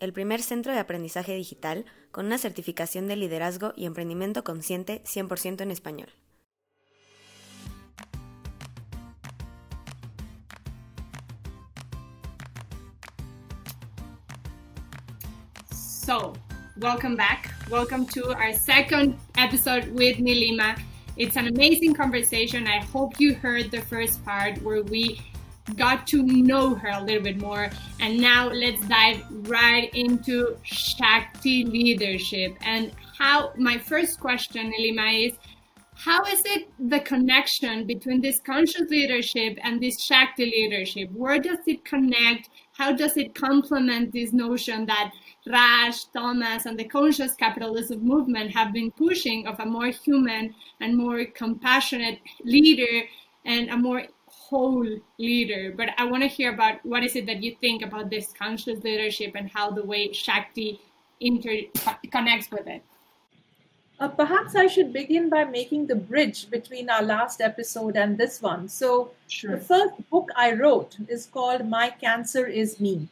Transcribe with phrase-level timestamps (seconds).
[0.00, 5.62] el primer centro de aprendizaje digital con una certificación de liderazgo y emprendimiento consciente 100%
[5.62, 6.08] en español.
[15.70, 16.32] So,
[16.78, 17.54] welcome back.
[17.70, 20.76] Welcome to our second episode with Nilima.
[21.16, 22.66] It's an amazing conversation.
[22.66, 25.20] I hope you heard the first part where we
[25.76, 27.70] got to know her a little bit more.
[28.00, 32.56] And now let's dive right into Shakti leadership.
[32.62, 35.38] And how my first question, Nilima, is
[35.94, 41.10] how is it the connection between this conscious leadership and this Shakti leadership?
[41.12, 42.50] Where does it connect?
[42.72, 45.10] How does it complement this notion that
[45.48, 50.96] Raj, Thomas, and the conscious capitalism movement have been pushing of a more human and
[50.96, 53.08] more compassionate leader
[53.44, 54.04] and a more
[54.48, 54.86] whole
[55.18, 55.72] leader?
[55.76, 58.82] But I want to hear about what is it that you think about this conscious
[58.82, 60.80] leadership and how the way Shakti
[61.20, 61.68] inter-
[62.10, 62.82] connects with it.
[64.00, 68.40] Uh, perhaps I should begin by making the bridge between our last episode and this
[68.40, 68.68] one.
[68.68, 69.56] So, Sure.
[69.56, 73.08] the first book I wrote is called My Cancer is Me.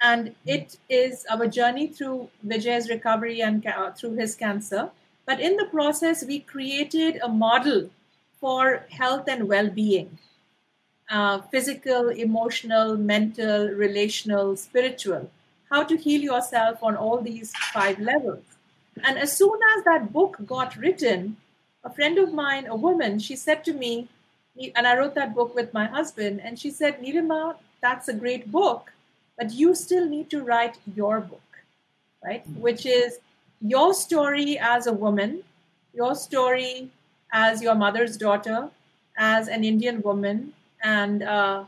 [0.00, 3.62] And it is our journey through Vijay's recovery and
[3.96, 4.90] through his cancer.
[5.26, 7.90] But in the process, we created a model
[8.40, 10.18] for health and well being
[11.10, 15.30] uh, physical, emotional, mental, relational, spiritual.
[15.70, 18.44] How to heal yourself on all these five levels.
[19.04, 21.36] And as soon as that book got written,
[21.84, 24.08] a friend of mine, a woman, she said to me,
[24.74, 28.50] and I wrote that book with my husband, and she said, Nilima, that's a great
[28.50, 28.92] book,
[29.36, 31.42] but you still need to write your book,
[32.24, 32.46] right?
[32.56, 33.18] Which is
[33.60, 35.42] your story as a woman,
[35.92, 36.90] your story
[37.32, 38.70] as your mother's daughter,
[39.18, 41.64] as an Indian woman, and uh,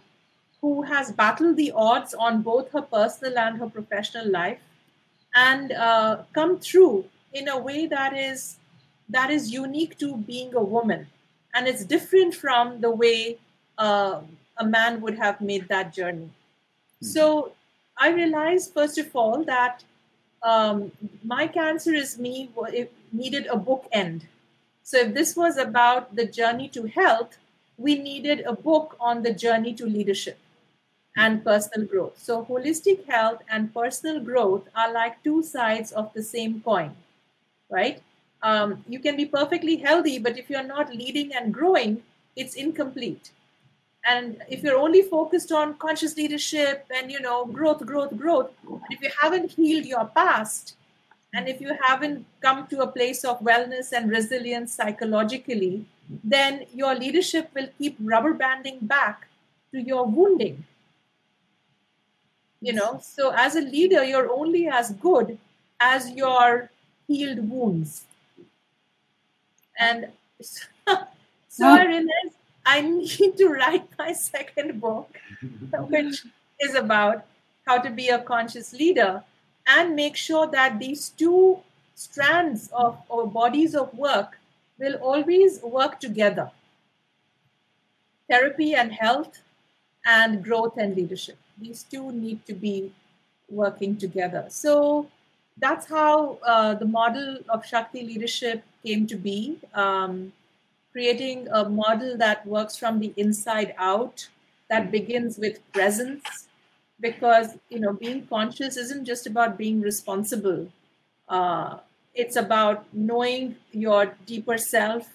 [0.60, 4.58] who has battled the odds on both her personal and her professional life
[5.34, 8.56] and uh, come through in a way that is
[9.08, 11.06] that is unique to being a woman.
[11.54, 13.38] And it's different from the way
[13.78, 14.20] uh,
[14.58, 16.30] a man would have made that journey.
[17.00, 17.52] So
[18.00, 19.82] i realized first of all that
[20.42, 20.92] um,
[21.24, 24.22] my cancer is me it needed a bookend.
[24.82, 27.38] So if this was about the journey to health
[27.78, 30.38] we needed a book on the journey to leadership
[31.16, 32.18] and personal growth.
[32.18, 36.94] So, holistic health and personal growth are like two sides of the same coin,
[37.70, 38.02] right?
[38.42, 42.02] Um, you can be perfectly healthy, but if you're not leading and growing,
[42.36, 43.30] it's incomplete.
[44.06, 48.90] And if you're only focused on conscious leadership and you know growth, growth, growth, but
[48.90, 50.76] if you haven't healed your past,
[51.34, 55.84] and if you haven't come to a place of wellness and resilience psychologically,
[56.24, 59.28] then your leadership will keep rubber banding back
[59.72, 60.64] to your wounding.
[62.60, 65.38] You know so as a leader you're only as good
[65.78, 66.70] as your
[67.06, 68.04] healed wounds.
[69.78, 70.08] And
[70.40, 72.34] so, i realized
[72.64, 75.18] i need to write my second book
[75.88, 76.24] which
[76.60, 77.24] is about
[77.66, 79.22] how to be a conscious leader
[79.68, 81.58] and make sure that these two
[81.94, 84.38] strands of or bodies of work
[84.78, 86.50] will always work together
[88.30, 89.40] therapy and health
[90.06, 92.92] and growth and leadership these two need to be
[93.48, 94.46] working together.
[94.48, 95.08] So
[95.56, 100.32] that's how uh, the model of Shakti leadership came to be, um,
[100.92, 104.28] creating a model that works from the inside out,
[104.70, 106.47] that begins with presence,
[107.00, 110.68] because you know being conscious isn't just about being responsible.
[111.28, 111.78] Uh,
[112.14, 115.08] it's about knowing your deeper self,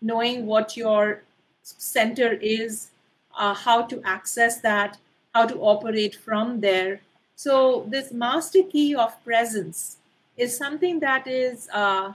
[0.00, 1.22] knowing what your
[1.62, 2.90] center is,
[3.36, 4.98] uh, how to access that,
[5.34, 7.00] how to operate from there.
[7.36, 9.96] So, this master key of presence
[10.36, 12.12] is something that is uh,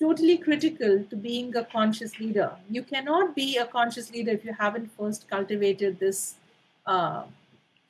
[0.00, 2.52] totally critical to being a conscious leader.
[2.70, 6.34] You cannot be a conscious leader if you haven't first cultivated this
[6.86, 7.24] uh,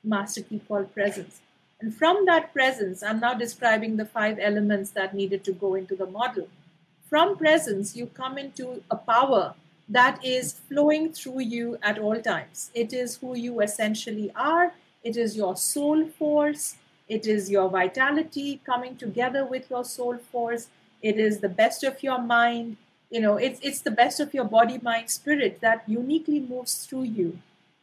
[0.08, 1.40] master key called presence.
[1.80, 5.94] And from that presence, I'm now describing the five elements that needed to go into
[5.94, 6.48] the model.
[7.08, 9.54] From presence, you come into a power
[9.88, 12.70] that is flowing through you at all times.
[12.74, 14.72] It is who you essentially are,
[15.02, 16.76] it is your soul force,
[17.08, 20.68] It is your vitality coming together with your soul force.
[21.02, 22.76] It is the best of your mind.
[23.10, 27.04] You know, it's it's the best of your body, mind, spirit that uniquely moves through
[27.04, 27.38] you.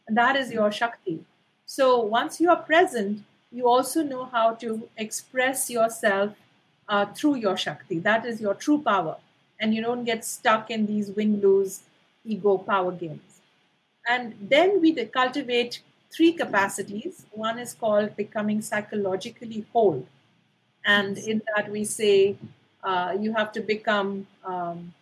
[0.06, 1.24] And that is your Shakti.
[1.66, 6.32] So once you are present, you also know how to express yourself
[6.88, 7.98] uh, through your Shakti.
[7.98, 9.16] That is your true power.
[9.60, 11.80] And you don't get stuck in these win lose
[12.24, 13.40] ego power games.
[14.08, 17.26] And then we cultivate three capacities.
[17.32, 20.06] One is called becoming psychologically whole.
[20.84, 22.36] And in that, we say
[22.84, 24.94] uh, you have to become um,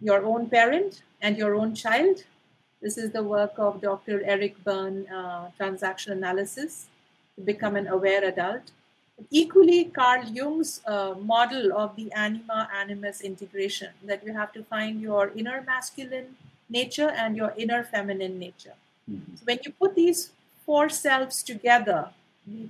[0.00, 2.22] your own parent and your own child.
[2.80, 4.22] This is the work of Dr.
[4.24, 6.86] Eric Berne, uh, transaction analysis,
[7.36, 8.70] to become an aware adult.
[9.30, 15.00] Equally, Carl Jung's uh, model of the anima animus integration that you have to find
[15.00, 16.36] your inner masculine
[16.68, 18.74] nature and your inner feminine nature.
[19.10, 19.36] Mm-hmm.
[19.36, 20.32] So when you put these
[20.66, 22.10] four selves together,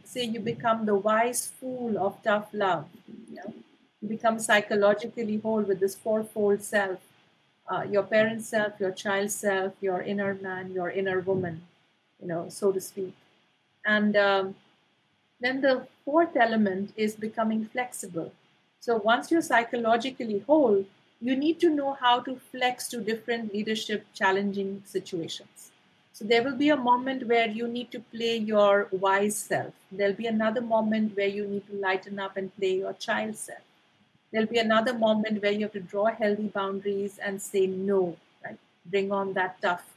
[0.04, 2.86] say you become the wise fool of tough love.
[3.28, 3.54] You, know?
[4.00, 7.00] you become psychologically whole with this fourfold self
[7.68, 11.62] uh, your parent self, your child self, your inner man, your inner woman,
[12.20, 13.14] you know, so to speak.
[13.84, 14.54] And um,
[15.40, 18.32] then the fourth element is becoming flexible.
[18.80, 20.84] So once you're psychologically whole,
[21.20, 25.70] you need to know how to flex to different leadership challenging situations.
[26.12, 29.74] So there will be a moment where you need to play your wise self.
[29.92, 33.60] There'll be another moment where you need to lighten up and play your child self.
[34.36, 38.58] There'll be another moment where you have to draw healthy boundaries and say no, right?
[38.84, 39.94] Bring on that tough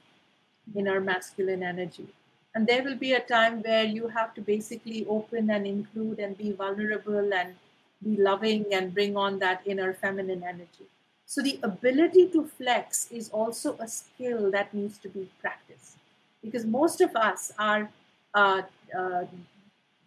[0.74, 2.08] inner masculine energy.
[2.56, 6.38] And there will be a time where you have to basically open and include and
[6.38, 7.54] be vulnerable and
[8.02, 10.88] be loving and bring on that inner feminine energy.
[11.26, 15.98] So the ability to flex is also a skill that needs to be practiced
[16.42, 17.90] because most of us are
[18.34, 18.62] uh,
[18.98, 19.26] uh,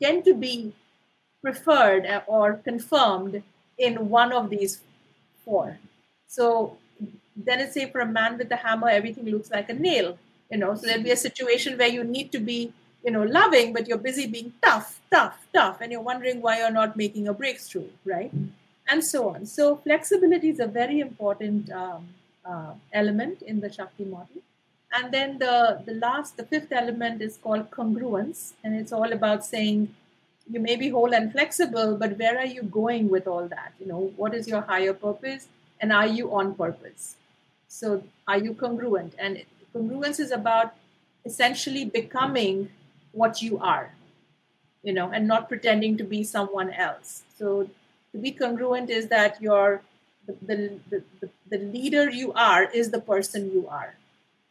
[0.01, 0.73] tend to be
[1.43, 3.43] preferred or confirmed
[3.89, 4.81] in one of these
[5.45, 5.79] four.
[6.27, 6.77] So
[7.37, 10.19] then it's say for a man with a hammer, everything looks like a nail.
[10.51, 12.73] You know, so there'll be a situation where you need to be,
[13.05, 16.79] you know, loving, but you're busy being tough, tough, tough, and you're wondering why you're
[16.81, 18.31] not making a breakthrough, right?
[18.89, 19.47] and so on.
[19.47, 22.09] So flexibility is a very important um,
[22.45, 24.43] uh, element in the Shakti model.
[24.93, 28.53] And then the, the last, the fifth element is called congruence.
[28.63, 29.95] And it's all about saying
[30.51, 33.73] you may be whole and flexible, but where are you going with all that?
[33.81, 35.49] You know, what is your higher purpose?
[35.81, 37.17] And are you on purpose?
[37.69, 39.15] So are you congruent?
[39.19, 39.43] And
[39.75, 40.75] congruence is about
[41.25, 42.71] essentially becoming
[43.13, 43.95] what you are,
[44.83, 47.23] you know, and not pretending to be someone else.
[47.39, 47.69] So
[48.13, 49.83] to be congruent is that your
[50.27, 53.95] the, the, the, the leader you are is the person you are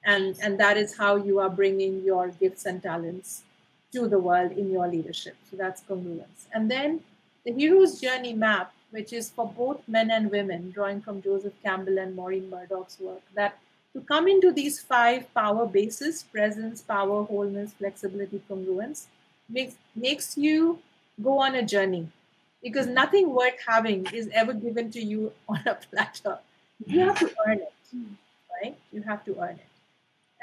[0.03, 3.43] and and that is how you are bringing your gifts and talents
[3.91, 6.99] to the world in your leadership so that's congruence and then
[7.45, 11.97] the hero's journey map which is for both men and women drawing from joseph campbell
[11.97, 13.57] and maureen murdock's work that
[13.93, 19.05] to come into these five power bases presence power wholeness flexibility congruence
[19.49, 20.79] makes makes you
[21.21, 22.07] go on a journey
[22.61, 26.39] because nothing worth having is ever given to you on a platter.
[26.85, 27.73] You have to earn it,
[28.63, 28.77] right?
[28.91, 29.70] You have to earn it.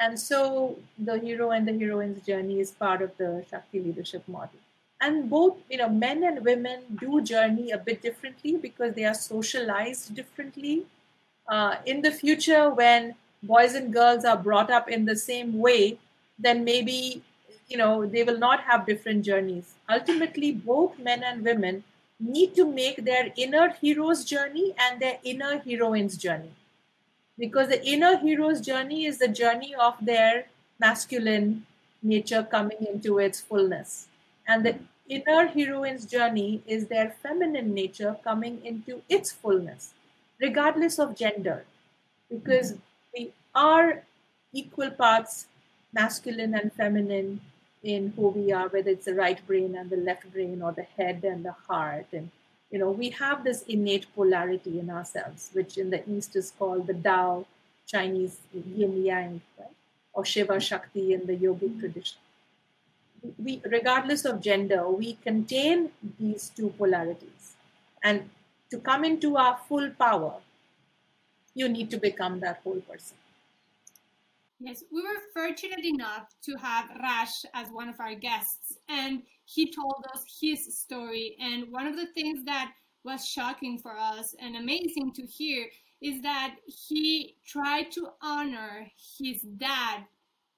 [0.01, 4.61] And so the hero and the heroine's journey is part of the Shakti leadership model.
[5.01, 9.15] And both, you know, men and women do journey a bit differently because they are
[9.15, 10.87] socialized differently.
[11.49, 15.99] Uh, in the future, when boys and girls are brought up in the same way,
[16.39, 17.23] then maybe,
[17.69, 19.75] you know, they will not have different journeys.
[19.89, 21.85] Ultimately, both men and women
[22.21, 26.51] need to make their inner hero's journey and their inner heroine's journey.
[27.39, 30.47] Because the inner hero's journey is the journey of their
[30.81, 31.67] masculine
[32.03, 34.09] nature coming into its fullness.
[34.47, 34.77] And the
[35.09, 39.95] inner heroine's journey is their feminine nature coming into its fullness,
[40.41, 41.65] regardless of gender.
[42.31, 42.75] Because
[43.15, 44.03] we are
[44.53, 45.47] equal parts
[45.93, 47.41] masculine and feminine
[47.83, 50.87] in who we are, whether it's the right brain and the left brain or the
[50.97, 52.07] head and the heart.
[52.13, 52.31] And,
[52.71, 56.87] you know, we have this innate polarity in ourselves, which in the East is called
[56.87, 57.47] the Tao,
[57.87, 59.69] Chinese yin yang, right?
[60.13, 61.81] or Shiva Shakti in the yogic mm-hmm.
[61.81, 62.19] tradition.
[63.39, 67.55] We, regardless of gender, we contain these two polarities.
[68.03, 68.31] And
[68.71, 70.35] to come into our full power,
[71.55, 73.17] you need to become that whole person.
[74.61, 79.73] Yes, we were fortunate enough to have Raj as one of our guests, and he
[79.73, 81.37] told us his story.
[81.41, 82.73] And one of the things that
[83.05, 85.69] was shocking for us and amazing to hear
[86.01, 90.05] is that he tried to honor his dad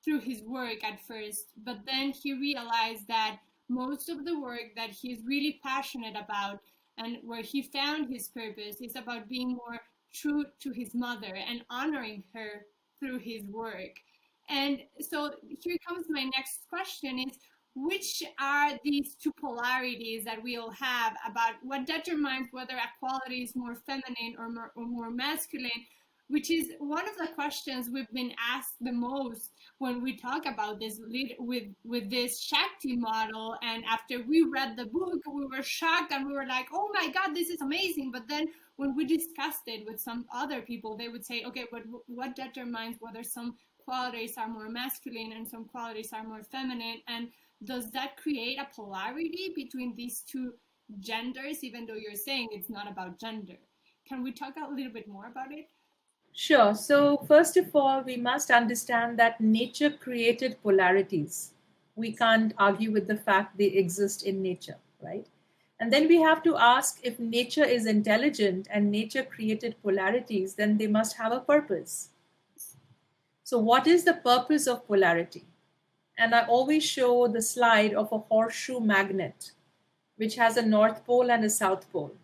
[0.02, 3.38] through his work at first, but then he realized that
[3.68, 6.60] most of the work that he's really passionate about
[6.96, 9.80] and where he found his purpose is about being more
[10.12, 12.64] true to his mother and honoring her
[13.00, 13.96] through his work.
[14.48, 17.38] And so here comes my next question is
[17.76, 23.42] which are these two polarities that we all have about what determines whether a quality
[23.42, 25.70] is more feminine or more, or more masculine
[26.30, 30.78] which is one of the questions we've been asked the most when we talk about
[30.78, 31.00] this
[31.38, 33.56] with with this Shakti model.
[33.62, 37.08] And after we read the book, we were shocked and we were like, "Oh my
[37.08, 38.46] God, this is amazing!" But then
[38.76, 42.96] when we discussed it with some other people, they would say, "Okay, but what determines
[43.00, 47.32] whether some qualities are more masculine and some qualities are more feminine?" And
[47.64, 50.54] does that create a polarity between these two
[51.00, 53.58] genders, even though you're saying it's not about gender?
[54.06, 55.68] Can we talk a little bit more about it?
[56.34, 56.74] Sure.
[56.74, 61.52] So, first of all, we must understand that nature created polarities.
[61.94, 65.26] We can't argue with the fact they exist in nature, right?
[65.78, 70.78] And then we have to ask if nature is intelligent and nature created polarities, then
[70.78, 72.10] they must have a purpose.
[73.42, 75.44] So, what is the purpose of polarity?
[76.16, 79.52] And I always show the slide of a horseshoe magnet,
[80.16, 82.16] which has a north pole and a south pole.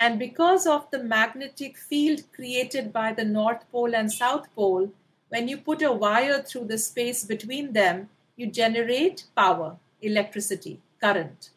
[0.00, 4.90] And because of the magnetic field created by the North Pole and South Pole,
[5.28, 11.50] when you put a wire through the space between them, you generate power, electricity, current,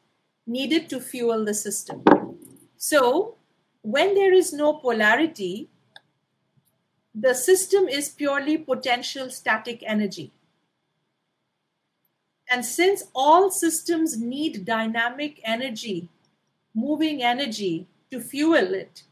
[0.46, 2.04] needed to fuel the system.
[2.76, 3.36] So,
[3.82, 5.70] when there is no polarity,
[7.16, 10.34] the system is purely potential static energy.
[12.52, 16.10] And since all systems need dynamic energy,
[16.76, 19.04] moving energy, to fuel it.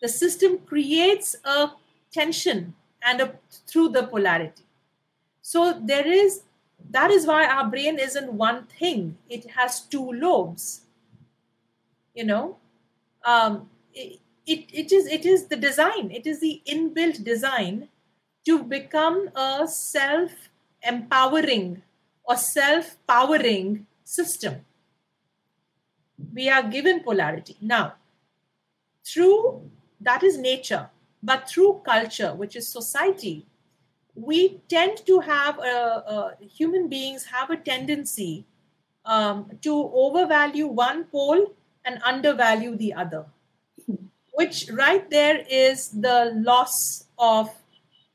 [0.00, 1.72] The system creates a
[2.10, 3.34] tension and a,
[3.66, 4.64] through the polarity.
[5.42, 6.42] So there is
[6.90, 9.18] that is why our brain isn't one thing.
[9.28, 10.82] It has two lobes.
[12.14, 12.56] You know,
[13.24, 16.10] um, it, it, it is it is the design.
[16.10, 17.88] It is the inbuilt design
[18.46, 20.32] to become a self
[20.82, 21.82] empowering
[22.24, 24.64] or self powering system.
[26.34, 27.94] We are given polarity now
[29.06, 29.70] through
[30.00, 30.90] that is nature,
[31.22, 33.46] but through culture, which is society,
[34.14, 38.44] we tend to have a, a human beings have a tendency
[39.04, 43.24] um, to overvalue one pole and undervalue the other,
[44.34, 47.50] which right there is the loss of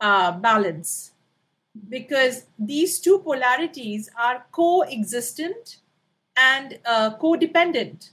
[0.02, 1.12] uh, balance
[1.90, 5.78] because these two polarities are coexistent
[6.36, 8.12] and uh, codependent.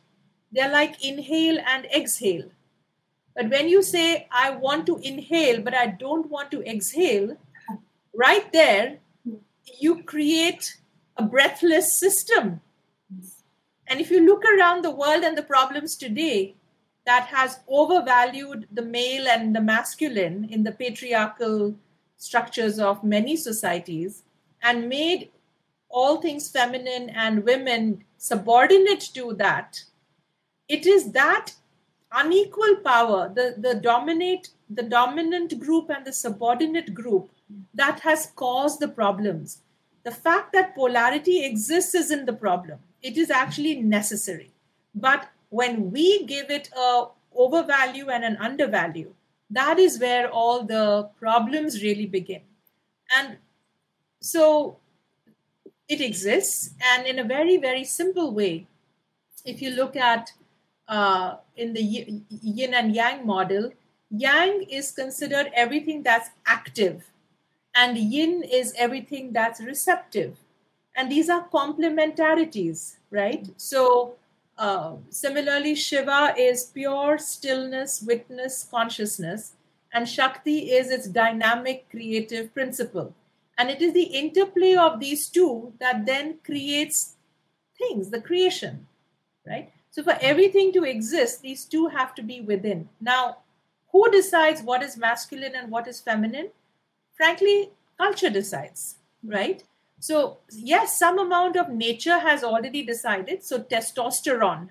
[0.52, 2.50] They're like inhale and exhale.
[3.35, 7.37] But when you say, I want to inhale, but I don't want to exhale,
[8.14, 8.99] right there,
[9.78, 10.76] you create
[11.16, 12.61] a breathless system.
[13.87, 16.54] And if you look around the world and the problems today,
[17.06, 21.75] that has overvalued the male and the masculine in the patriarchal
[22.18, 24.25] structures of many societies
[24.62, 25.30] and made
[25.88, 29.85] all things feminine and women subordinate to that.
[30.68, 31.54] It is that
[32.12, 37.30] unequal power the the dominate the dominant group and the subordinate group
[37.74, 39.62] that has caused the problems.
[40.04, 42.78] The fact that polarity exists isn't the problem.
[43.02, 44.52] It is actually necessary.
[44.94, 49.12] But when we give it a overvalue and an undervalue
[49.50, 52.42] that is where all the problems really begin.
[53.16, 53.38] And
[54.20, 54.78] so
[55.88, 58.66] it exists and in a very very simple way
[59.44, 60.32] if you look at
[60.88, 63.71] uh, in the yin and yang model,
[64.11, 67.11] yang is considered everything that's active,
[67.75, 70.37] and yin is everything that's receptive.
[70.97, 73.47] And these are complementarities, right?
[73.57, 74.14] So,
[74.57, 79.52] uh, similarly, Shiva is pure stillness, witness, consciousness,
[79.92, 83.14] and Shakti is its dynamic creative principle.
[83.57, 87.16] And it is the interplay of these two that then creates
[87.76, 88.87] things, the creation,
[89.47, 89.71] right?
[89.90, 92.88] So, for everything to exist, these two have to be within.
[93.00, 93.38] Now,
[93.92, 96.50] who decides what is masculine and what is feminine?
[97.16, 99.64] Frankly, culture decides, right?
[99.99, 103.42] So, yes, some amount of nature has already decided.
[103.42, 104.68] So, testosterone,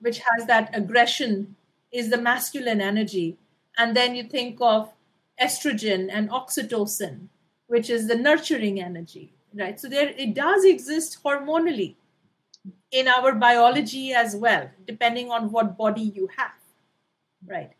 [0.00, 1.56] which has that aggression,
[1.92, 3.36] is the masculine energy.
[3.76, 4.90] And then you think of
[5.40, 7.28] estrogen and oxytocin,
[7.66, 9.78] which is the nurturing energy, right?
[9.78, 11.94] So, there it does exist hormonally
[12.90, 16.52] in our biology as well, depending on what body you have,
[17.46, 17.70] right?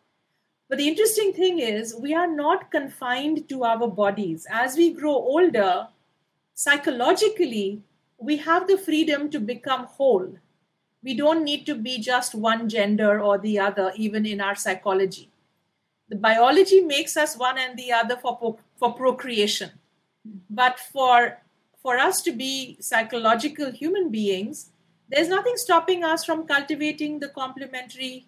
[0.68, 4.46] But the interesting thing is, we are not confined to our bodies.
[4.48, 5.88] As we grow older,
[6.54, 7.82] psychologically,
[8.18, 10.32] we have the freedom to become whole.
[11.02, 15.30] We don't need to be just one gender or the other, even in our psychology.
[16.08, 19.70] The biology makes us one and the other for, for procreation.
[20.48, 21.38] But for,
[21.82, 24.70] for us to be psychological human beings,
[25.08, 28.26] there's nothing stopping us from cultivating the complementary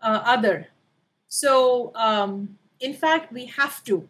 [0.00, 0.68] uh, other.
[1.28, 4.08] So, um, in fact, we have to.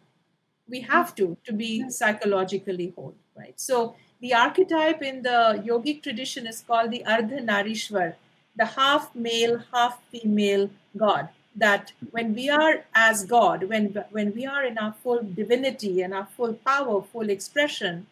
[0.69, 3.59] We have to to be psychologically whole, right?
[3.59, 8.15] So, the archetype in the yogic tradition is called the Ardhanarishwar,
[8.55, 11.29] the half male, half female God.
[11.55, 16.13] That when we are as God, when, when we are in our full divinity and
[16.13, 18.05] our full power, full expression,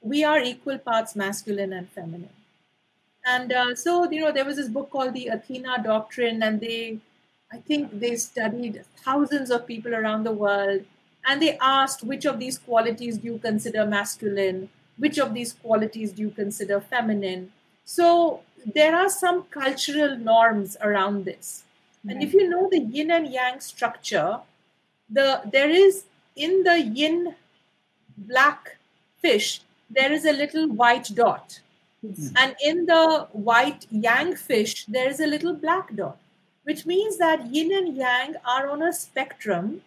[0.00, 2.36] we are equal parts masculine and feminine.
[3.26, 6.98] And uh, so, you know, there was this book called the Athena Doctrine, and they,
[7.52, 10.84] I think they studied thousands of people around the world,
[11.26, 16.12] and they asked which of these qualities do you consider masculine, which of these qualities
[16.12, 17.50] do you consider feminine
[17.84, 18.40] so
[18.74, 21.64] there are some cultural norms around this
[21.98, 22.10] mm-hmm.
[22.10, 24.40] and if you know the yin and yang structure
[25.08, 26.04] the there is
[26.36, 27.34] in the yin
[28.16, 28.76] black
[29.22, 31.60] fish there is a little white dot
[32.04, 32.36] mm-hmm.
[32.36, 36.18] and in the white yang fish there is a little black dot
[36.64, 39.80] which means that yin and yang are on a spectrum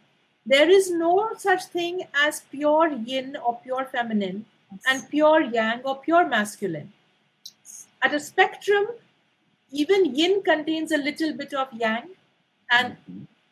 [0.45, 4.45] there is no such thing as pure yin or pure feminine
[4.87, 6.91] and pure yang or pure masculine.
[8.01, 8.87] At a spectrum,
[9.71, 12.09] even yin contains a little bit of yang,
[12.71, 12.97] and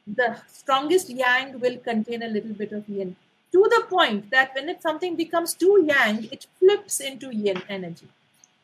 [0.05, 3.15] the strongest yang will contain a little bit of yin.
[3.51, 8.07] To the point that when it, something becomes too yang, it flips into yin energy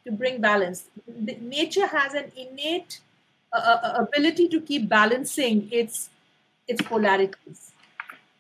[0.06, 0.86] to bring balance.
[1.08, 3.02] The, nature has an innate
[3.52, 6.10] uh, uh, uh ability to keep balancing its
[6.68, 7.72] its polarities,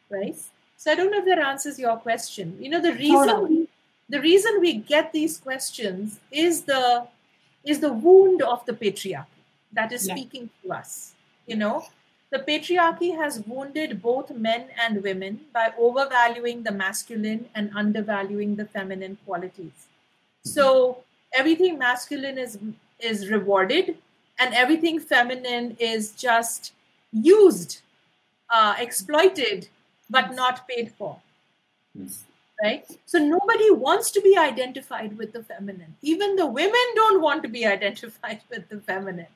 [0.10, 0.36] right?
[0.78, 2.58] So I don't know if that answers your question.
[2.62, 3.68] You know, the reason totally
[4.10, 7.08] the reason we get these questions is the
[7.66, 9.26] is the wound of the patriarchy
[9.74, 10.16] that is yeah.
[10.16, 11.14] speaking to us
[11.46, 11.84] you know
[12.32, 18.66] the patriarchy has wounded both men and women by overvaluing the masculine and undervaluing the
[18.66, 19.88] feminine qualities
[20.44, 22.58] so everything masculine is
[23.00, 23.98] is rewarded
[24.40, 26.74] and everything feminine is just
[27.12, 27.82] used
[28.50, 29.68] uh, exploited
[30.10, 31.18] but not paid for
[32.64, 32.86] right?
[33.06, 35.96] So nobody wants to be identified with the feminine.
[36.02, 39.28] Even the women don't want to be identified with the feminine.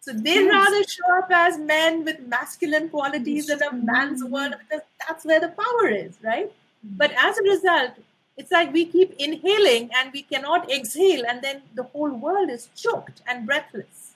[0.00, 0.50] So they yes.
[0.50, 3.84] rather show up as men with masculine qualities in a mm-hmm.
[3.84, 6.50] man's world because that's where the power is, right?
[6.82, 7.92] But as a result,
[8.38, 12.70] it's like we keep inhaling and we cannot exhale, and then the whole world is
[12.74, 14.12] choked and breathless.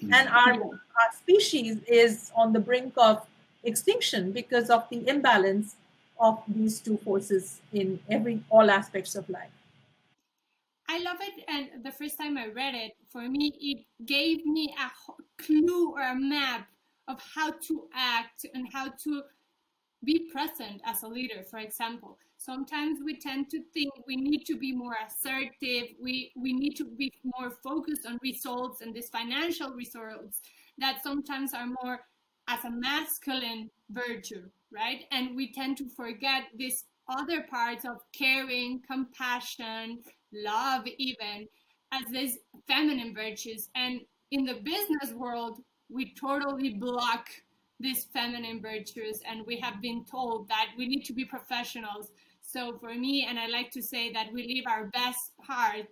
[0.00, 0.14] Mm-hmm.
[0.14, 3.26] And our, our species is on the brink of
[3.64, 5.74] extinction because of the imbalance
[6.20, 9.50] of these two forces in every all aspects of life.
[10.88, 14.74] I love it, and the first time I read it, for me, it gave me
[14.78, 14.90] a
[15.42, 16.68] clue or a map
[17.08, 19.22] of how to act and how to
[20.04, 21.42] be present as a leader.
[21.50, 26.52] For example, sometimes we tend to think we need to be more assertive, we we
[26.52, 30.42] need to be more focused on results and these financial results
[30.78, 32.00] that sometimes are more
[32.48, 35.04] as a masculine virtue right?
[35.10, 40.00] And we tend to forget these other parts of caring, compassion,
[40.34, 41.46] love, even
[41.92, 43.68] as these feminine virtues.
[43.74, 47.28] And in the business world, we totally block
[47.80, 52.10] these feminine virtues, and we have been told that we need to be professionals.
[52.40, 55.88] So for me, and I like to say that we leave our best part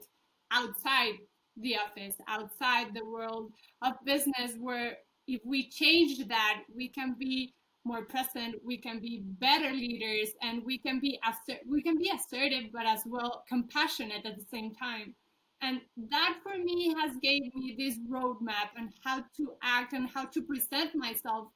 [0.52, 1.14] outside
[1.56, 3.52] the office, outside the world
[3.82, 9.22] of business, where if we change that, we can be more present we can be
[9.40, 14.24] better leaders and we can be asser- we can be assertive but as well compassionate
[14.24, 15.14] at the same time.
[15.60, 20.24] And that for me has gave me this roadmap and how to act and how
[20.26, 21.48] to present myself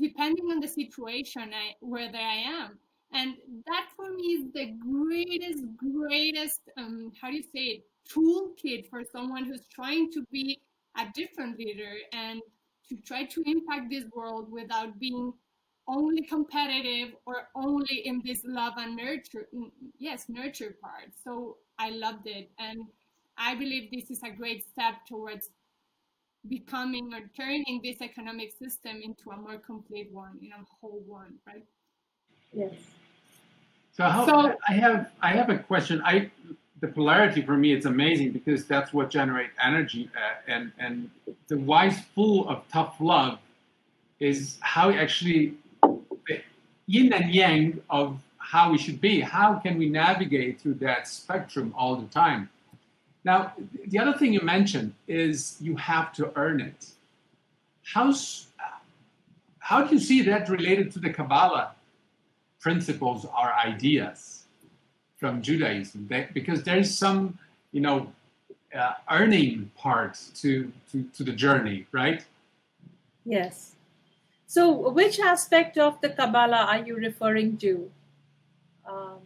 [0.00, 2.78] depending on the situation I, where I am.
[3.12, 3.34] And
[3.66, 9.02] that for me is the greatest greatest um, how do you say it toolkit for
[9.10, 10.60] someone who's trying to be
[10.98, 12.42] a different leader and
[12.88, 15.32] to try to impact this world without being
[15.86, 19.48] only competitive or only in this love and nurture
[19.98, 21.10] yes nurture part.
[21.24, 22.80] So i loved it and
[23.36, 25.50] i believe this is a great step towards
[26.48, 31.34] becoming or turning this economic system into a more complete one in a whole one
[31.46, 31.64] right?
[32.52, 32.72] Yes.
[33.92, 36.02] So, how, so i have i have a question.
[36.04, 36.30] I
[36.80, 41.10] the polarity for me it's amazing because that's what generates energy uh, and and
[41.48, 43.38] the wise fool of tough love
[44.20, 46.40] is how actually the
[46.86, 49.20] yin and yang of how we should be.
[49.20, 52.48] How can we navigate through that spectrum all the time?
[53.22, 53.52] Now,
[53.86, 56.86] the other thing you mentioned is you have to earn it.
[57.84, 58.46] How's,
[59.58, 61.74] how do you see that related to the Kabbalah
[62.58, 64.37] principles or ideas
[65.18, 66.06] from Judaism?
[66.08, 67.38] They, because there's some,
[67.72, 68.12] you know,
[68.74, 72.24] uh, earning part to, to, to the journey, right?
[73.24, 73.74] Yes.
[74.46, 77.90] So, which aspect of the Kabbalah are you referring to?
[78.88, 79.18] Um,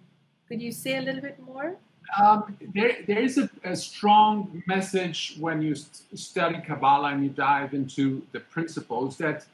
[0.48, 1.76] could you say a little bit more?
[2.20, 7.31] Um, there, there is a, a, strong message when you st- study Kabbalah and you
[7.31, 9.46] dive into the principles that,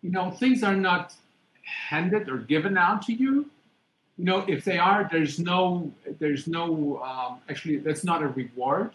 [0.00, 1.12] you know, things are not
[1.90, 3.50] handed or given out to you.
[4.18, 8.92] You know, if they are, there's no, there's no, um, actually, that's not a reward.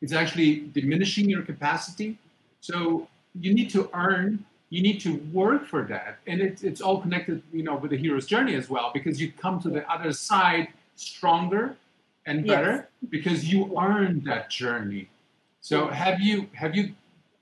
[0.00, 2.18] It's actually diminishing your capacity.
[2.60, 3.06] So
[3.38, 7.42] you need to earn you need to work for that and it, it's all connected
[7.52, 10.68] you know with the hero's journey as well because you come to the other side
[10.96, 11.76] stronger
[12.26, 13.10] and better yes.
[13.10, 15.08] because you earned that journey
[15.60, 16.94] so have you have you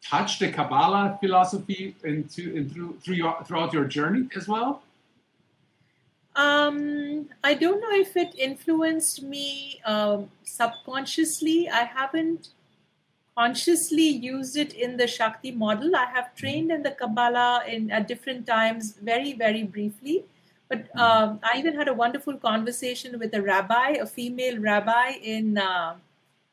[0.02, 4.82] touched the kabbalah philosophy into in through, through your, throughout your journey as well
[6.38, 11.68] um, I don't know if it influenced me um, subconsciously.
[11.68, 12.50] I haven't
[13.36, 15.96] consciously used it in the Shakti model.
[15.96, 20.24] I have trained in the Kabbalah in at different times, very very briefly.
[20.68, 25.58] But um, I even had a wonderful conversation with a rabbi, a female rabbi in
[25.58, 25.96] uh,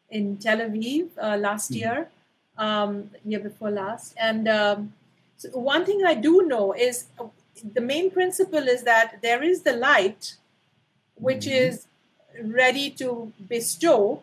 [0.10, 1.80] in Tel Aviv uh, last mm-hmm.
[1.80, 2.10] year,
[2.58, 4.16] um, year before last.
[4.18, 4.94] And um,
[5.38, 7.26] so one thing I do know is uh,
[7.74, 10.36] the main principle is that there is the light,
[11.16, 11.70] which mm-hmm.
[11.70, 11.88] is
[12.44, 14.22] ready to bestow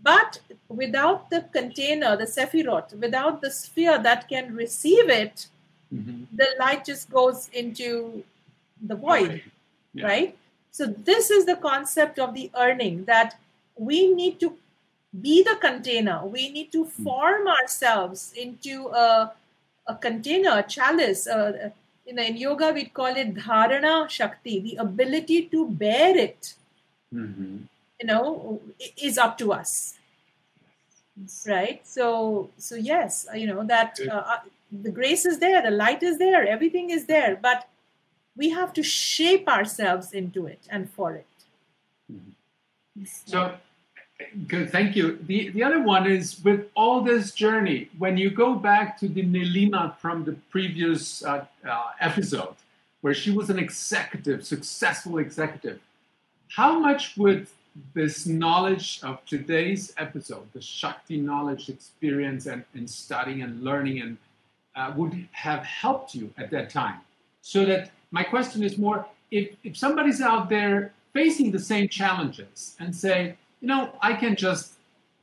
[0.00, 5.46] but without the container, the sephirot, without the sphere that can receive it,
[5.94, 6.24] mm-hmm.
[6.34, 8.24] the light just goes into
[8.80, 9.42] the void,
[9.94, 10.06] yeah.
[10.06, 10.38] right?
[10.70, 13.38] So, this is the concept of the earning that
[13.76, 14.56] we need to
[15.20, 16.26] be the container.
[16.26, 16.90] We need to mm.
[17.04, 19.32] form ourselves into a,
[19.86, 21.28] a container, a chalice.
[22.06, 26.54] Uh, in, in yoga, we'd call it dharana shakti, the ability to bear it.
[27.14, 27.56] Mm-hmm.
[28.00, 28.60] you know
[28.96, 29.94] is up to us.
[31.46, 31.86] Right?
[31.86, 36.18] So so yes you know that uh, uh, the grace is there the light is
[36.18, 37.68] there everything is there but
[38.34, 41.26] we have to shape ourselves into it and for it.
[42.10, 43.04] Mm-hmm.
[43.04, 43.54] so
[44.46, 48.54] good thank you the the other one is with all this journey when you go
[48.54, 52.54] back to the nilima from the previous uh, uh, episode
[53.00, 55.80] where she was an executive successful executive
[56.48, 57.46] how much would
[57.94, 64.18] this knowledge of today's episode, the Shakti knowledge, experience, and, and studying and learning, and
[64.76, 67.00] uh, would have helped you at that time.
[67.40, 72.76] So that my question is more: if if somebody's out there facing the same challenges
[72.78, 74.74] and say, you know, I can just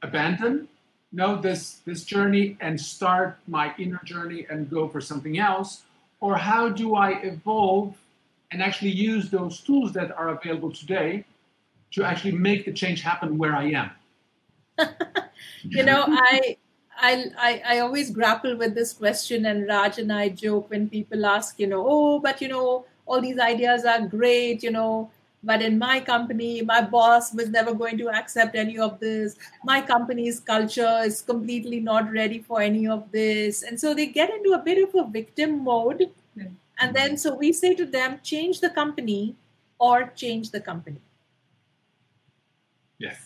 [0.02, 0.70] abandon,
[1.12, 5.84] know, this this journey and start my inner journey and go for something else,
[6.22, 7.98] or how do I evolve
[8.52, 11.26] and actually use those tools that are available today
[11.92, 13.92] to actually make the change happen where I am?
[15.64, 16.58] you know, I,
[16.98, 21.60] I, I, always grapple with this question, and Raj and I joke when people ask,
[21.60, 25.12] you know, oh, but you know, all these ideas are great, you know,
[25.44, 29.38] but in my company, my boss was never going to accept any of this.
[29.64, 33.64] My company's culture is completely not ready for any of this.
[33.64, 36.12] And so they get into a bit of a victim mode.
[36.82, 39.36] And then so we say to them, change the company
[39.80, 41.00] or change the company.
[42.98, 43.18] Yes.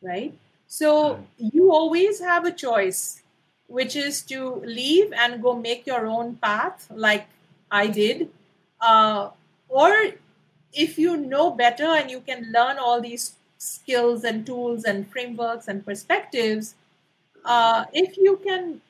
[0.00, 0.34] Right?
[0.66, 3.22] So you always have a choice,
[3.66, 7.26] which is to leave and go make your own path, like
[7.70, 8.30] I did.
[8.80, 9.30] Uh,
[9.68, 9.92] or
[10.72, 15.68] if you know better and you can learn all these skills and tools and frameworks
[15.68, 16.74] and perspectives,
[17.44, 18.80] uh, if you can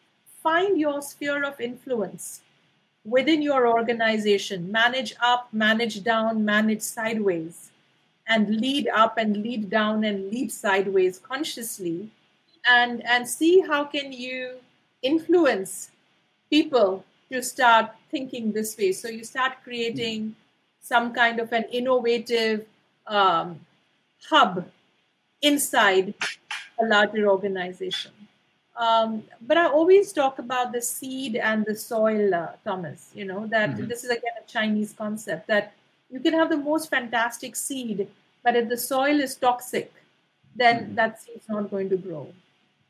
[0.42, 2.40] find your sphere of influence
[3.04, 7.70] within your organization, manage up, manage down, manage sideways,
[8.28, 12.08] and lead up and lead down and lead sideways consciously
[12.68, 14.54] and and see how can you
[15.02, 15.90] influence
[16.48, 18.92] people to start thinking this way.
[18.92, 20.36] So you start creating
[20.82, 22.66] some kind of an innovative
[23.06, 23.60] um,
[24.28, 24.66] hub
[25.40, 26.14] inside
[26.80, 28.12] a larger organization
[28.76, 33.46] um, but i always talk about the seed and the soil uh, thomas you know
[33.46, 33.86] that mm-hmm.
[33.88, 35.74] this is again a chinese concept that
[36.12, 38.06] you can have the most fantastic seed,
[38.44, 39.90] but if the soil is toxic,
[40.54, 40.94] then mm-hmm.
[40.96, 42.28] that seed's not going to grow.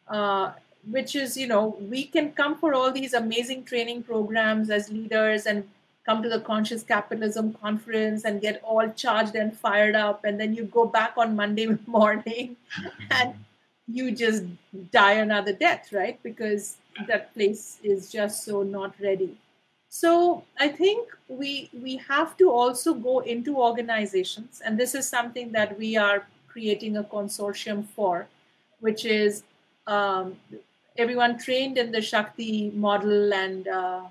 [0.08, 0.52] Uh,
[0.90, 5.46] which is, you know, we can come for all these amazing training programs as leaders
[5.46, 5.62] and
[6.04, 10.54] come to the conscious capitalism conference and get all charged and fired up and then
[10.54, 12.56] you go back on monday morning
[13.10, 13.34] and
[13.92, 14.44] you just
[14.90, 16.22] die another death, right?
[16.22, 19.36] Because that place is just so not ready.
[19.88, 25.52] So I think we we have to also go into organizations, and this is something
[25.52, 28.26] that we are creating a consortium for,
[28.80, 29.42] which is
[29.86, 30.36] um,
[30.96, 34.02] everyone trained in the Shakti model and uh,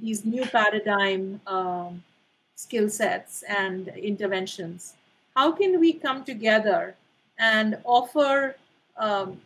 [0.00, 2.02] these new paradigm um,
[2.54, 4.94] skill sets and interventions.
[5.34, 6.96] How can we come together
[7.38, 8.56] and offer,
[8.96, 9.40] um,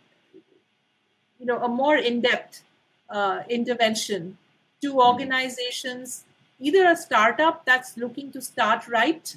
[1.39, 2.63] you know, a more in-depth
[3.11, 4.39] uh, intervention
[4.81, 4.99] to mm-hmm.
[4.99, 6.25] organizations,
[6.61, 9.37] either a startup that's looking to start right.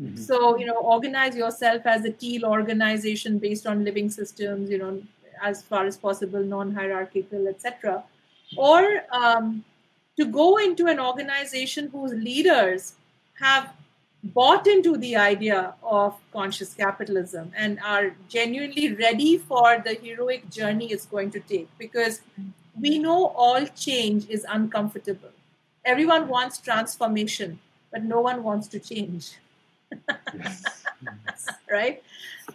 [0.00, 0.16] Mm-hmm.
[0.16, 5.02] So, you know, organize yourself as a teal organization based on living systems, you know,
[5.42, 8.04] as far as possible, non hierarchical, etc.
[8.56, 9.64] Or um,
[10.16, 12.94] to go into an organization whose leaders
[13.40, 13.72] have
[14.24, 20.90] bought into the idea of conscious capitalism and are genuinely ready for the heroic journey
[20.90, 22.22] it's going to take because
[22.80, 25.30] we know all change is uncomfortable.
[25.84, 27.58] Everyone wants transformation,
[27.92, 29.36] but no one wants to change.
[30.34, 30.64] yes.
[31.70, 32.02] right?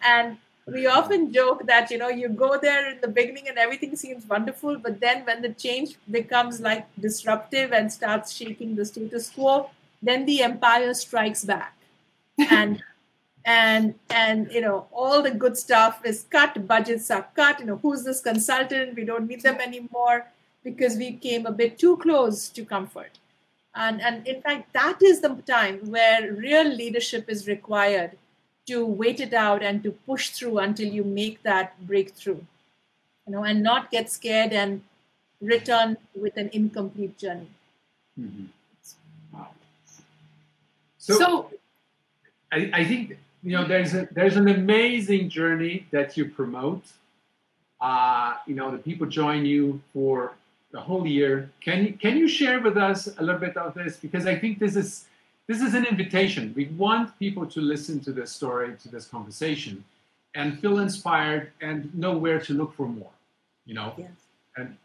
[0.04, 0.38] And
[0.74, 4.26] we often joke that you know you go there in the beginning and everything seems
[4.26, 9.70] wonderful but then when the change becomes like disruptive and starts shaking the status quo
[10.02, 11.76] then the empire strikes back.
[12.50, 12.82] And
[13.44, 17.78] and and you know all the good stuff is cut budgets are cut you know
[17.78, 18.96] who's this consultant?
[18.96, 20.28] We don't need them anymore
[20.64, 23.20] because we came a bit too close to comfort.
[23.76, 28.18] And and in fact that is the time where real leadership is required
[28.72, 32.42] to wait it out and to push through until you make that breakthrough
[33.26, 34.82] you know and not get scared and
[35.42, 37.50] return with an incomplete journey
[38.20, 38.46] mm-hmm.
[39.34, 39.48] wow.
[40.98, 41.52] so, so
[42.52, 46.84] I, I think you know there's a there's an amazing journey that you promote
[47.80, 50.34] uh, you know the people join you for
[50.72, 53.98] the whole year can you can you share with us a little bit of this
[53.98, 55.06] because i think this is
[55.48, 56.54] this is an invitation.
[56.56, 59.84] We want people to listen to this story to this conversation
[60.36, 63.12] and feel inspired and know where to look for more
[63.66, 63.94] you know?
[63.98, 64.12] Yes.
[64.56, 64.78] and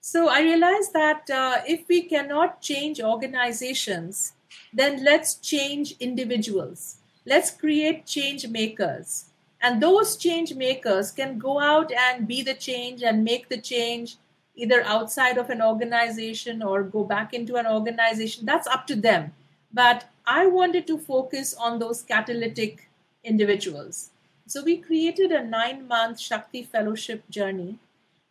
[0.00, 4.32] so i realize that uh, if we cannot change organizations
[4.72, 6.96] then let's change individuals.
[7.26, 9.26] Let's create change makers.
[9.60, 14.16] And those change makers can go out and be the change and make the change
[14.54, 18.46] either outside of an organization or go back into an organization.
[18.46, 19.32] That's up to them
[19.72, 22.88] but i wanted to focus on those catalytic
[23.24, 24.10] individuals
[24.46, 27.78] so we created a nine month shakti fellowship journey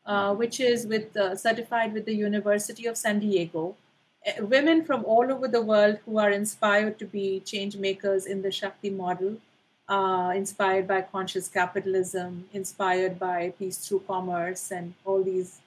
[0.06, 3.76] uh, which is with uh, certified with the university of san diego
[4.28, 8.42] uh, women from all over the world who are inspired to be change makers in
[8.42, 9.38] the Shakti model,
[9.88, 15.60] uh, inspired by conscious capitalism, inspired by peace through commerce, and all these,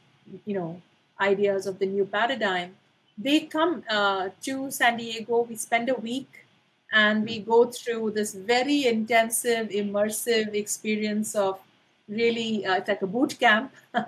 [0.45, 0.83] you know,
[1.21, 2.77] ideas of the new paradigm.
[3.19, 5.43] They come uh, to San Diego.
[5.49, 6.47] We spend a week,
[6.93, 11.61] and we go through this very intensive, immersive experience of
[12.09, 13.73] really, uh, it's like a boot camp.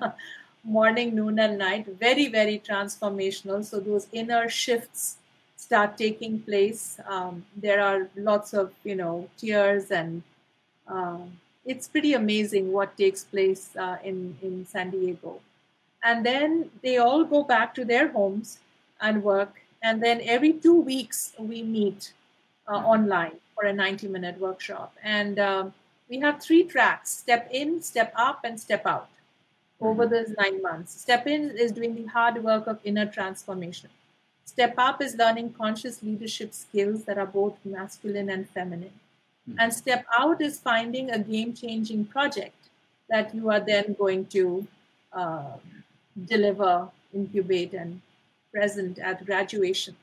[0.65, 1.87] morning, noon, and night.
[1.99, 3.65] Very, very transformational.
[3.65, 5.17] So those inner shifts
[5.57, 6.99] start taking place.
[7.07, 10.23] Um, there are lots of you know tears and
[10.89, 11.19] uh,
[11.65, 15.41] it's pretty amazing what takes place uh, in in San Diego.
[16.05, 18.59] And then they all go back to their homes
[19.03, 19.61] and work.
[19.83, 22.13] And then every two weeks we meet
[22.69, 24.95] uh, online for a 90 minute workshop.
[25.03, 25.75] And um,
[26.09, 29.09] we have three tracks: step in, step up, and step out
[29.81, 30.15] over mm-hmm.
[30.15, 31.01] those nine months.
[31.01, 33.91] Step in is doing the hard work of inner transformation.
[34.45, 38.99] Step up is learning conscious leadership skills that are both masculine and feminine.
[39.49, 39.59] Mm-hmm.
[39.59, 42.55] And step out is finding a game changing project
[43.09, 44.67] that you are then going to
[45.13, 45.57] uh,
[46.27, 48.01] deliver, incubate, and
[48.53, 49.97] present at graduation.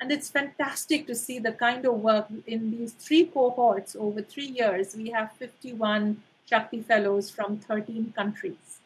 [0.00, 4.48] And it's fantastic to see the kind of work in these three cohorts over three
[4.48, 4.94] years.
[4.94, 8.78] We have 51 Shakti Fellows from 13 countries.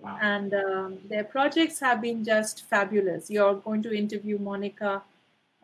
[0.00, 0.18] Wow.
[0.20, 3.30] And um, their projects have been just fabulous.
[3.30, 5.02] You're going to interview Monica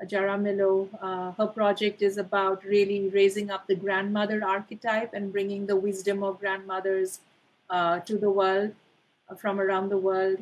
[0.05, 0.89] Jaramillo.
[1.03, 6.23] Uh, her project is about really raising up the grandmother archetype and bringing the wisdom
[6.23, 7.19] of grandmothers
[7.71, 8.73] uh, to the world
[9.29, 10.39] uh, from around the world.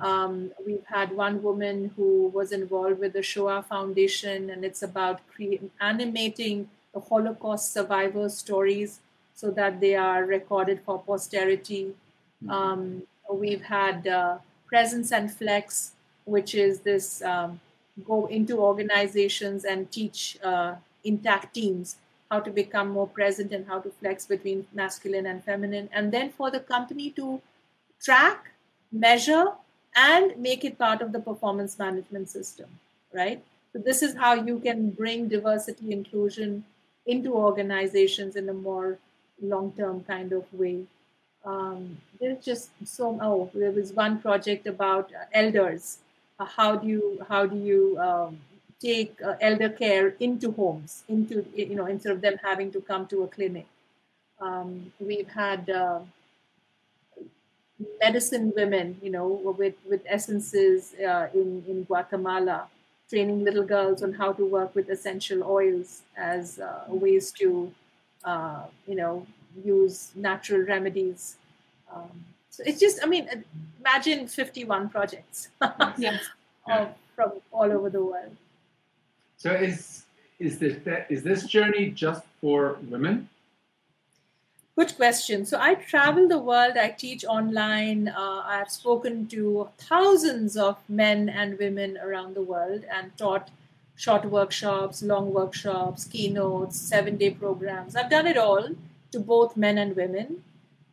[0.00, 5.20] Um, we've had one woman who was involved with the Shoah Foundation, and it's about
[5.28, 9.00] cre- animating the Holocaust survivor stories
[9.34, 11.94] so that they are recorded for posterity.
[12.42, 12.50] Hmm.
[12.50, 15.92] Um, we've had uh, Presence and Flex,
[16.24, 17.60] which is this um,
[18.06, 20.74] go into organizations and teach uh,
[21.04, 21.96] intact teams
[22.30, 25.88] how to become more present and how to flex between masculine and feminine.
[25.92, 27.40] And then for the company to
[28.02, 28.52] track,
[28.92, 29.46] measure,
[29.94, 32.66] and make it part of the performance management system,
[33.12, 33.42] right?
[33.72, 36.64] So this is how you can bring diversity inclusion
[37.06, 38.98] into organizations in a more
[39.40, 40.84] long-term kind of way.
[41.44, 45.98] Um, there's just so oh there was one project about elders.
[46.38, 48.38] Uh, how do you how do you um,
[48.80, 53.06] take uh, elder care into homes, into you know instead of them having to come
[53.06, 53.66] to a clinic?
[54.40, 56.00] Um, we've had uh,
[58.00, 62.68] medicine women, you know, with with essences uh, in in Guatemala,
[63.08, 67.72] training little girls on how to work with essential oils as uh, ways to,
[68.24, 69.26] uh, you know,
[69.64, 71.36] use natural remedies.
[71.92, 73.28] Um, so it's just, I mean,
[73.80, 75.48] imagine 51 projects
[75.98, 76.22] yes.
[77.14, 78.36] from all over the world.
[79.36, 80.04] So is
[80.38, 80.76] is this
[81.08, 83.28] is this journey just for women?
[84.78, 85.44] Good question.
[85.44, 86.76] So I travel the world.
[86.76, 88.06] I teach online.
[88.06, 93.50] Uh, I've spoken to thousands of men and women around the world and taught
[93.96, 97.96] short workshops, long workshops, keynotes, seven day programs.
[97.96, 98.68] I've done it all
[99.10, 100.44] to both men and women.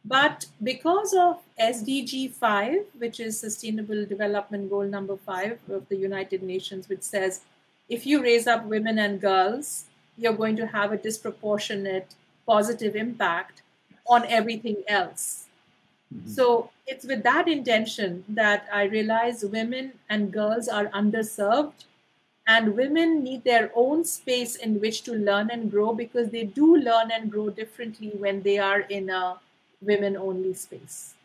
[0.04, 6.42] But because of SDG 5, which is Sustainable Development Goal number 5 of the United
[6.42, 7.42] Nations, which says
[7.88, 9.86] if you raise up women and girls,
[10.18, 12.16] you're going to have a disproportionate
[12.48, 13.62] positive impact
[14.08, 15.46] on everything else.
[16.14, 16.30] Mm-hmm.
[16.30, 21.86] So it's with that intention that I realize women and girls are underserved
[22.48, 26.78] and women need their own space in which to learn and grow because they do
[26.78, 29.38] learn and grow differently when they are in a
[29.82, 31.16] women only space.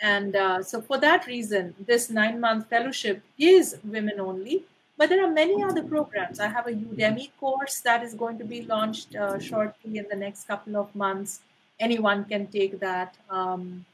[0.00, 4.62] And uh, so, for that reason, this nine month fellowship is women only.
[4.96, 6.40] But there are many other programs.
[6.40, 10.16] I have a Udemy course that is going to be launched uh, shortly in the
[10.16, 11.40] next couple of months
[11.80, 13.16] anyone can take that.
[13.30, 13.84] Um,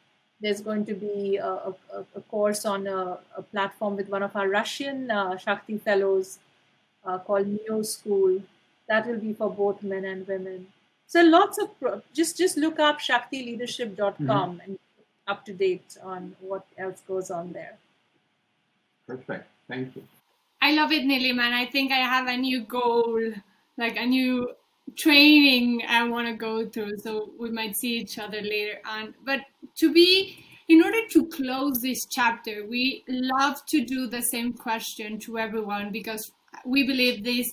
[0.41, 1.75] there's going to be a, a,
[2.17, 6.39] a course on a, a, platform with one of our Russian uh, Shakti fellows
[7.05, 8.43] uh, called Neo School.
[8.89, 10.67] That will be for both men and women.
[11.07, 14.61] So lots of pro- just just look up shaktileadership.com mm-hmm.
[14.61, 14.79] and
[15.27, 17.77] up to date on what else goes on there.
[19.07, 19.49] Perfect.
[19.69, 20.03] Thank you.
[20.61, 23.33] I love it, Nilima, and I think I have a new goal,
[23.77, 24.49] like a new
[24.97, 26.99] training I want to go through.
[26.99, 29.15] So we might see each other later on.
[29.25, 29.41] But
[29.77, 35.19] to be, in order to close this chapter, we love to do the same question
[35.21, 36.33] to everyone because
[36.65, 37.51] we believe this.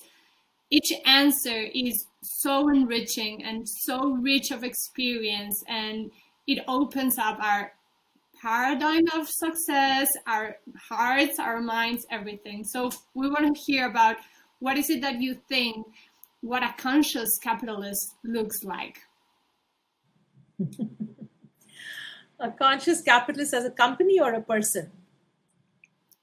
[0.69, 6.11] Each answer is so enriching and so rich of experience, and
[6.47, 7.73] it opens up our
[8.41, 10.57] paradigm of success, our
[10.89, 12.63] hearts, our minds, everything.
[12.63, 14.15] So we want to hear about
[14.59, 15.85] what is it that you think
[16.41, 18.97] what a conscious capitalist looks like.
[22.39, 24.91] a conscious capitalist as a company or a person?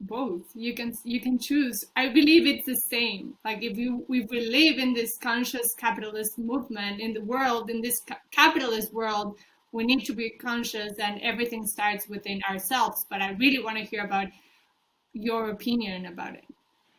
[0.01, 0.55] Both.
[0.55, 1.85] You can you can choose.
[1.97, 3.35] I believe it's the same.
[3.45, 7.81] Like if you if we live in this conscious capitalist movement in the world, in
[7.81, 9.37] this ca- capitalist world,
[9.73, 13.07] we need to be conscious, and everything starts within ourselves.
[13.11, 14.29] But I really want to hear about
[15.13, 16.45] your opinion about it.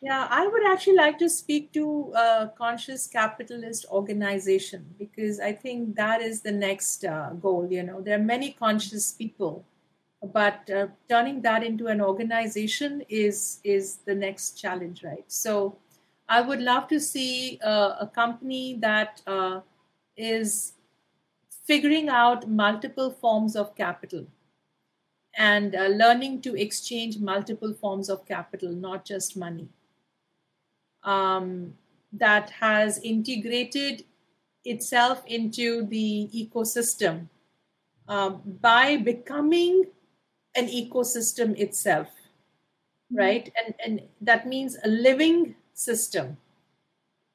[0.02, 5.94] Yeah, I would actually like to speak to a conscious capitalist organization because I think
[5.96, 7.68] that is the next uh, goal.
[7.70, 9.62] You know, there are many conscious people,
[10.32, 15.24] but uh, turning that into an organization is is the next challenge, right?
[15.28, 15.76] So,
[16.28, 19.60] I would love to see uh, a company that uh,
[20.16, 20.72] is
[21.64, 24.26] figuring out multiple forms of capital
[25.36, 29.68] and uh, learning to exchange multiple forms of capital, not just money
[31.04, 31.74] um,
[32.12, 34.04] that has integrated
[34.64, 37.28] itself into the ecosystem
[38.08, 39.84] uh, by becoming
[40.54, 42.08] an ecosystem itself
[43.12, 43.50] right?
[43.58, 46.36] And and that means a living system.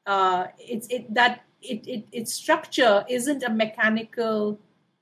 [0.05, 4.59] Uh, it's it that it, it its structure isn't a mechanical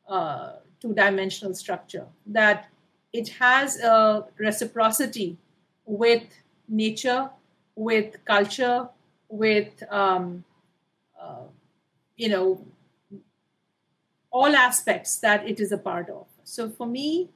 [0.07, 2.67] uh, two-dimensional structure that
[3.11, 5.37] it has a reciprocity
[5.85, 6.23] with
[6.67, 7.29] nature
[7.75, 8.89] with culture,
[9.29, 10.43] with um,
[11.19, 11.47] uh,
[12.15, 12.65] you know
[14.31, 16.25] all aspects that it is a part of.
[16.43, 17.29] So for me,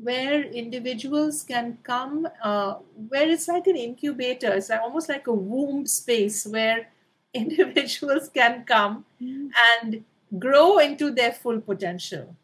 [0.00, 2.74] where individuals can come, uh,
[3.08, 6.88] where it's like an incubator, it's almost like a womb space where
[7.34, 9.48] individuals can come mm.
[9.80, 10.04] and
[10.38, 12.36] grow into their full potential.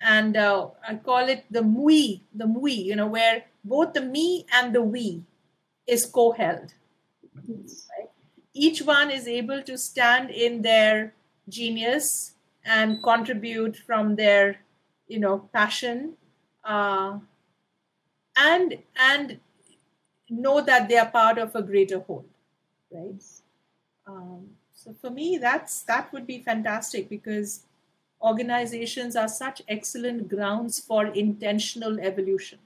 [0.00, 4.46] And uh, I call it the MUI, the MUI, you know, where both the me
[4.52, 5.22] and the we
[5.86, 6.72] is co-held.
[7.48, 8.10] Right?
[8.56, 11.12] each one is able to stand in their
[11.48, 12.32] genius
[12.64, 14.56] and contribute from their
[15.06, 16.14] you know passion
[16.64, 17.18] uh,
[18.36, 19.38] and and
[20.28, 22.24] know that they are part of a greater whole
[22.90, 23.22] right
[24.06, 27.60] um, so for me that's that would be fantastic because
[28.22, 32.58] organizations are such excellent grounds for intentional evolution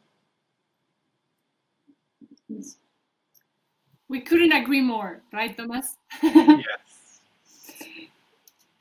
[4.11, 5.87] we couldn't agree more right thomas
[6.23, 6.91] yes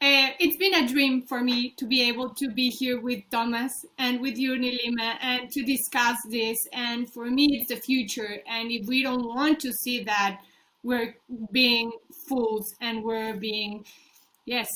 [0.02, 3.72] uh, it's been a dream for me to be able to be here with Thomas
[3.98, 6.58] and with you, Nilima, and to discuss this.
[6.72, 8.38] And for me, it's the future.
[8.48, 10.40] And if we don't want to see that,
[10.84, 11.16] we're
[11.52, 11.92] being
[12.30, 13.84] fools and we're being,
[14.46, 14.70] yes,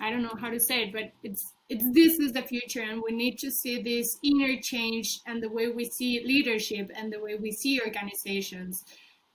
[0.00, 3.02] I don't know how to say it, but it's it's this is the future, and
[3.02, 7.20] we need to see this inner change and the way we see leadership and the
[7.20, 8.84] way we see organizations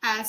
[0.03, 0.27] as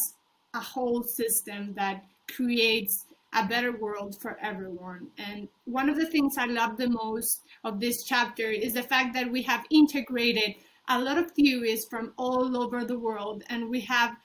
[0.54, 5.08] a whole system that creates a better world for everyone.
[5.18, 9.12] And one of the things I love the most of this chapter is the fact
[9.14, 10.54] that we have integrated
[10.88, 14.16] a lot of theories from all over the world and we have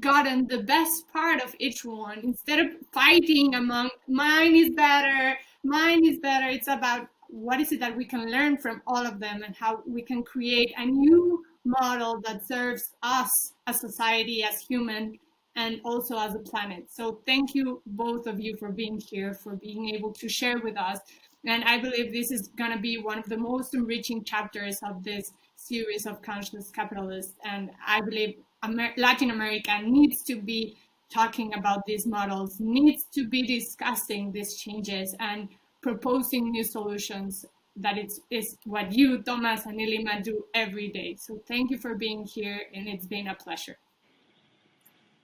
[0.00, 6.04] gotten the best part of each one instead of fighting among mine is better, mine
[6.04, 6.48] is better.
[6.48, 9.82] It's about what is it that we can learn from all of them and how
[9.86, 13.30] we can create a new model that serves us
[13.66, 15.18] as society, as human
[15.54, 16.86] and also as a planet.
[16.90, 20.76] So thank you both of you for being here, for being able to share with
[20.76, 20.98] us.
[21.44, 25.02] And I believe this is going to be one of the most enriching chapters of
[25.02, 27.34] this series of conscious capitalists.
[27.44, 30.76] And I believe Amer- Latin America needs to be
[31.12, 35.48] talking about these models, needs to be discussing these changes and
[35.82, 37.44] proposing new solutions
[37.76, 41.16] that it's is what you, Thomas and Nilima do every day.
[41.18, 43.76] So thank you for being here and it's been a pleasure.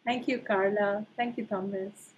[0.05, 1.05] Thank you, Carla.
[1.17, 2.15] Thank you, Thomas.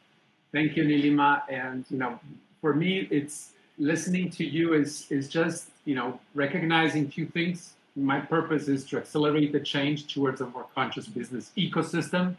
[0.52, 1.42] Thank you, Nilima.
[1.48, 2.20] And you know,
[2.60, 7.74] for me, it's listening to you is is just you know recognizing two things.
[7.96, 12.36] My purpose is to accelerate the change towards a more conscious business ecosystem,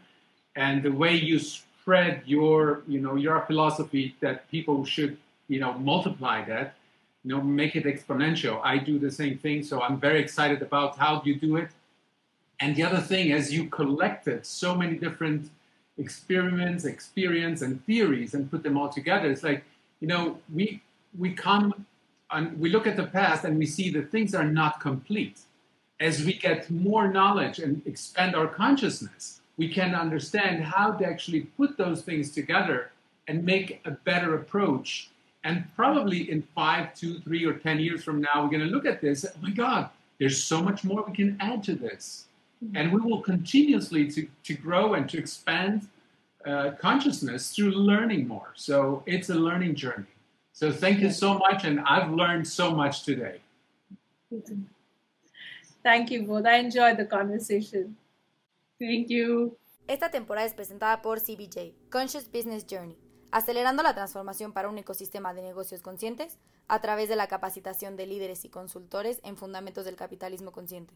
[0.56, 5.18] and the way you spread your you know your philosophy that people should
[5.48, 6.74] you know multiply that,
[7.24, 8.60] you know, make it exponential.
[8.64, 11.70] I do the same thing, so I'm very excited about how you do it
[12.62, 15.50] and the other thing, as you collected so many different
[15.98, 19.64] experiments, experience, and theories and put them all together, it's like,
[19.98, 20.80] you know, we
[21.18, 21.84] we come
[22.30, 25.40] and we look at the past and we see that things are not complete.
[25.98, 31.40] As we get more knowledge and expand our consciousness, we can understand how to actually
[31.58, 32.92] put those things together
[33.26, 35.10] and make a better approach.
[35.44, 38.86] And probably in five, two, three, or 10 years from now, we're going to look
[38.86, 39.26] at this.
[39.26, 42.26] Oh my God, there's so much more we can add to this
[42.74, 45.88] and we will continuously to, to grow and to expand
[46.46, 48.52] uh, consciousness through learning more.
[48.54, 50.06] So it's a learning journey.
[50.52, 53.40] So thank you so much, and I've learned so much today.
[55.82, 56.46] Thank you both.
[56.46, 57.96] I enjoyed the conversation.
[58.78, 59.56] Thank you.
[59.88, 62.96] Esta temporada es presentada por CBJ, Conscious Business Journey,
[63.32, 68.06] acelerando la transformación para un ecosistema de negocios conscientes a través de la capacitación de
[68.06, 70.94] líderes y consultores en fundamentos del capitalismo consciente.